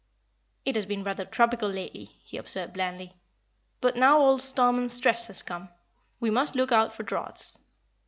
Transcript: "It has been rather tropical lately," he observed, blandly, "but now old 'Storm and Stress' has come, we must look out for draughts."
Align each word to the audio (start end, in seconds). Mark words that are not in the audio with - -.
"It 0.65 0.73
has 0.73 0.87
been 0.87 1.03
rather 1.03 1.25
tropical 1.25 1.69
lately," 1.69 2.05
he 2.23 2.37
observed, 2.37 2.73
blandly, 2.73 3.13
"but 3.81 3.95
now 3.95 4.17
old 4.17 4.41
'Storm 4.41 4.79
and 4.79 4.91
Stress' 4.91 5.27
has 5.27 5.43
come, 5.43 5.69
we 6.19 6.31
must 6.31 6.55
look 6.55 6.71
out 6.71 6.91
for 6.91 7.03
draughts." 7.03 7.55